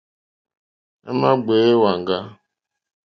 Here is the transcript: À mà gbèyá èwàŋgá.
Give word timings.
À 1.09 1.11
mà 1.19 1.29
gbèyá 1.43 1.69
èwàŋgá. 1.73 2.17